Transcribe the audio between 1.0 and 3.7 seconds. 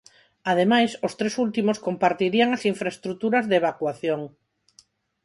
os tres últimos compartirían as infraestruturas de